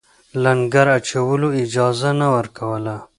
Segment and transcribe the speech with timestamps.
[0.43, 2.95] لنګر اچولو اجازه نه ورکوله.